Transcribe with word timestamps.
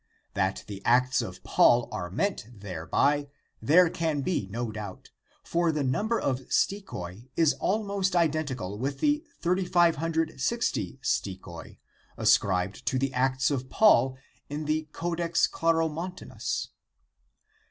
That 0.33 0.63
the 0.65 0.81
Acts 0.83 1.21
of 1.21 1.43
Paul 1.43 1.87
are 1.91 2.09
meant 2.09 2.47
thereby 2.51 3.27
there 3.61 3.87
can 3.87 4.21
be 4.21 4.47
no 4.49 4.71
doubt, 4.71 5.11
for 5.43 5.71
the 5.71 5.83
number 5.83 6.19
of 6.19 6.41
stichoi 6.49 7.29
is 7.35 7.53
almost 7.59 8.15
identical 8.15 8.79
with 8.79 8.99
the 8.99 9.23
3560 9.41 11.01
stichoi, 11.03 11.77
ascribed 12.17 12.83
to 12.87 12.97
the 12.97 13.13
Acts 13.13 13.51
of 13.51 13.69
Paul 13.69 14.17
in 14.49 14.65
the 14.65 14.87
Codex 14.91 15.47
Claromontanus. 15.47 16.69